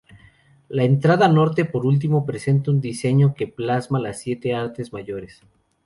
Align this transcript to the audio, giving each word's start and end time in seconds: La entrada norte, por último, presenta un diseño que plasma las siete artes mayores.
La 0.69 0.83
entrada 0.83 1.27
norte, 1.27 1.63
por 1.63 1.85
último, 1.85 2.25
presenta 2.25 2.71
un 2.71 2.81
diseño 2.81 3.35
que 3.35 3.45
plasma 3.45 3.99
las 3.99 4.19
siete 4.19 4.55
artes 4.55 4.91
mayores. 4.91 5.43